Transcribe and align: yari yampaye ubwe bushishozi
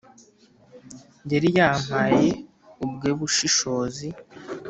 yari 1.31 1.49
yampaye 1.57 2.29
ubwe 2.85 3.09
bushishozi 3.19 4.07